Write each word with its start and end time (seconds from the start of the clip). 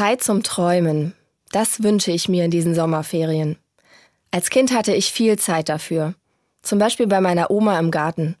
Zeit 0.00 0.24
zum 0.24 0.42
Träumen. 0.42 1.12
Das 1.52 1.82
wünsche 1.82 2.10
ich 2.10 2.26
mir 2.26 2.46
in 2.46 2.50
diesen 2.50 2.74
Sommerferien. 2.74 3.58
Als 4.30 4.48
Kind 4.48 4.72
hatte 4.72 4.94
ich 4.94 5.12
viel 5.12 5.38
Zeit 5.38 5.68
dafür. 5.68 6.14
Zum 6.62 6.78
Beispiel 6.78 7.06
bei 7.06 7.20
meiner 7.20 7.50
Oma 7.50 7.78
im 7.78 7.90
Garten. 7.90 8.36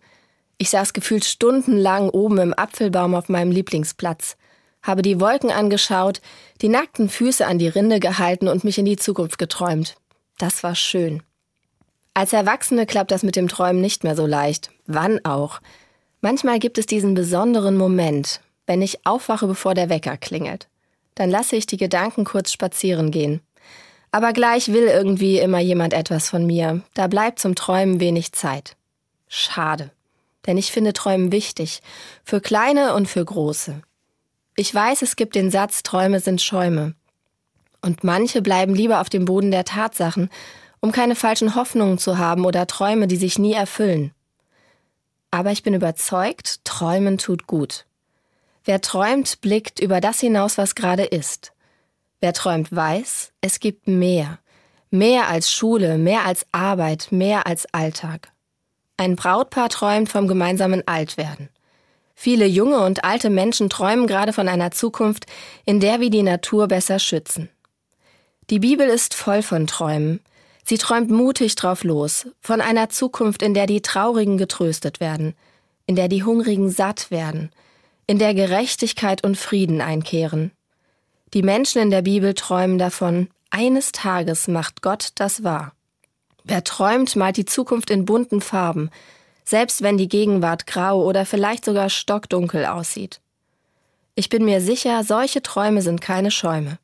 Ich 0.56 0.70
saß 0.70 0.94
gefühlt 0.94 1.26
stundenlang 1.26 2.08
oben 2.08 2.38
im 2.38 2.54
Apfelbaum 2.54 3.14
auf 3.14 3.28
meinem 3.28 3.52
Lieblingsplatz, 3.52 4.38
habe 4.80 5.02
die 5.02 5.20
Wolken 5.20 5.50
angeschaut, 5.50 6.22
die 6.62 6.70
nackten 6.70 7.10
Füße 7.10 7.46
an 7.46 7.58
die 7.58 7.68
Rinde 7.68 8.00
gehalten 8.00 8.48
und 8.48 8.64
mich 8.64 8.78
in 8.78 8.86
die 8.86 8.96
Zukunft 8.96 9.36
geträumt. 9.36 9.96
Das 10.38 10.62
war 10.62 10.74
schön. 10.74 11.22
Als 12.14 12.32
Erwachsene 12.32 12.86
klappt 12.86 13.10
das 13.10 13.22
mit 13.22 13.36
dem 13.36 13.48
Träumen 13.48 13.82
nicht 13.82 14.02
mehr 14.02 14.16
so 14.16 14.24
leicht. 14.24 14.70
Wann 14.86 15.22
auch? 15.26 15.60
Manchmal 16.22 16.58
gibt 16.58 16.78
es 16.78 16.86
diesen 16.86 17.12
besonderen 17.12 17.76
Moment, 17.76 18.40
wenn 18.66 18.80
ich 18.80 19.04
aufwache, 19.04 19.46
bevor 19.46 19.74
der 19.74 19.90
Wecker 19.90 20.16
klingelt. 20.16 20.69
Dann 21.20 21.28
lasse 21.28 21.54
ich 21.54 21.66
die 21.66 21.76
Gedanken 21.76 22.24
kurz 22.24 22.50
spazieren 22.50 23.10
gehen. 23.10 23.42
Aber 24.10 24.32
gleich 24.32 24.72
will 24.72 24.84
irgendwie 24.84 25.38
immer 25.38 25.58
jemand 25.58 25.92
etwas 25.92 26.30
von 26.30 26.46
mir. 26.46 26.80
Da 26.94 27.08
bleibt 27.08 27.40
zum 27.40 27.54
Träumen 27.54 28.00
wenig 28.00 28.32
Zeit. 28.32 28.74
Schade. 29.28 29.90
Denn 30.46 30.56
ich 30.56 30.72
finde 30.72 30.94
Träumen 30.94 31.30
wichtig. 31.30 31.82
Für 32.24 32.40
kleine 32.40 32.94
und 32.94 33.06
für 33.06 33.22
große. 33.22 33.82
Ich 34.56 34.74
weiß, 34.74 35.02
es 35.02 35.14
gibt 35.14 35.34
den 35.34 35.50
Satz, 35.50 35.82
Träume 35.82 36.20
sind 36.20 36.40
Schäume. 36.40 36.94
Und 37.82 38.02
manche 38.02 38.40
bleiben 38.40 38.74
lieber 38.74 39.02
auf 39.02 39.10
dem 39.10 39.26
Boden 39.26 39.50
der 39.50 39.66
Tatsachen, 39.66 40.30
um 40.80 40.90
keine 40.90 41.16
falschen 41.16 41.54
Hoffnungen 41.54 41.98
zu 41.98 42.16
haben 42.16 42.46
oder 42.46 42.66
Träume, 42.66 43.08
die 43.08 43.18
sich 43.18 43.38
nie 43.38 43.52
erfüllen. 43.52 44.14
Aber 45.30 45.52
ich 45.52 45.62
bin 45.62 45.74
überzeugt, 45.74 46.64
Träumen 46.64 47.18
tut 47.18 47.46
gut. 47.46 47.84
Wer 48.64 48.80
träumt, 48.80 49.40
blickt 49.40 49.80
über 49.80 50.00
das 50.00 50.20
hinaus, 50.20 50.58
was 50.58 50.74
gerade 50.74 51.04
ist. 51.04 51.52
Wer 52.20 52.32
träumt, 52.32 52.74
weiß, 52.74 53.32
es 53.40 53.60
gibt 53.60 53.88
mehr. 53.88 54.38
Mehr 54.90 55.28
als 55.28 55.50
Schule, 55.50 55.98
mehr 55.98 56.26
als 56.26 56.46
Arbeit, 56.52 57.08
mehr 57.10 57.46
als 57.46 57.66
Alltag. 57.72 58.32
Ein 58.96 59.16
Brautpaar 59.16 59.68
träumt 59.68 60.08
vom 60.08 60.28
gemeinsamen 60.28 60.86
Altwerden. 60.86 61.48
Viele 62.14 62.44
junge 62.44 62.80
und 62.80 63.04
alte 63.04 63.30
Menschen 63.30 63.70
träumen 63.70 64.06
gerade 64.06 64.34
von 64.34 64.48
einer 64.48 64.72
Zukunft, 64.72 65.26
in 65.64 65.80
der 65.80 66.00
wir 66.00 66.10
die 66.10 66.22
Natur 66.22 66.68
besser 66.68 66.98
schützen. 66.98 67.48
Die 68.50 68.58
Bibel 68.58 68.88
ist 68.88 69.14
voll 69.14 69.42
von 69.42 69.66
Träumen, 69.66 70.20
Sie 70.70 70.78
träumt 70.78 71.10
mutig 71.10 71.56
drauf 71.56 71.82
los, 71.82 72.28
von 72.40 72.60
einer 72.60 72.88
Zukunft, 72.90 73.42
in 73.42 73.54
der 73.54 73.66
die 73.66 73.82
Traurigen 73.82 74.38
getröstet 74.38 75.00
werden, 75.00 75.34
in 75.86 75.96
der 75.96 76.08
die 76.08 76.22
Hungrigen 76.22 76.70
satt 76.70 77.10
werden, 77.10 77.50
in 78.10 78.18
der 78.18 78.34
Gerechtigkeit 78.34 79.22
und 79.22 79.36
Frieden 79.36 79.80
einkehren. 79.80 80.50
Die 81.32 81.42
Menschen 81.42 81.80
in 81.80 81.90
der 81.90 82.02
Bibel 82.02 82.34
träumen 82.34 82.76
davon, 82.76 83.28
eines 83.50 83.92
Tages 83.92 84.48
macht 84.48 84.82
Gott 84.82 85.10
das 85.14 85.44
wahr. 85.44 85.72
Wer 86.42 86.64
träumt, 86.64 87.14
malt 87.14 87.36
die 87.36 87.44
Zukunft 87.44 87.88
in 87.88 88.04
bunten 88.04 88.40
Farben, 88.40 88.90
selbst 89.44 89.82
wenn 89.82 89.96
die 89.96 90.08
Gegenwart 90.08 90.66
grau 90.66 91.04
oder 91.04 91.24
vielleicht 91.24 91.64
sogar 91.64 91.88
stockdunkel 91.88 92.66
aussieht. 92.66 93.20
Ich 94.16 94.28
bin 94.28 94.44
mir 94.44 94.60
sicher, 94.60 95.04
solche 95.04 95.40
Träume 95.40 95.80
sind 95.80 96.00
keine 96.00 96.32
Schäume, 96.32 96.78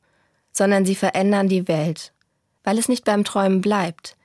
sondern 0.53 0.87
sie 0.87 0.95
verändern 0.95 1.49
die 1.49 1.67
Welt 1.67 2.13
weil 2.67 2.79
es 2.79 2.89
nicht 2.89 3.05
beim 3.05 3.23
Träumen 3.23 3.61
bleibt, 3.61 4.17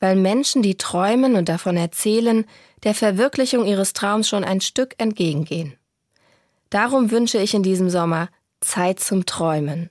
weil 0.00 0.16
Menschen, 0.16 0.60
die 0.60 0.76
träumen 0.76 1.34
und 1.34 1.48
davon 1.48 1.78
erzählen, 1.78 2.44
der 2.84 2.94
Verwirklichung 2.94 3.64
ihres 3.64 3.94
Traums 3.94 4.28
schon 4.28 4.44
ein 4.44 4.60
Stück 4.60 4.94
entgegengehen. 4.98 5.76
Darum 6.70 7.10
wünsche 7.10 7.38
ich 7.38 7.54
in 7.54 7.62
diesem 7.62 7.90
Sommer 7.90 8.28
Zeit 8.60 9.00
zum 9.00 9.26
Träumen. 9.26 9.90